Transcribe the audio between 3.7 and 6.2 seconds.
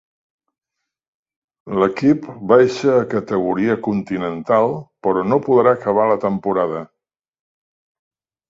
continental però no podrà acabar la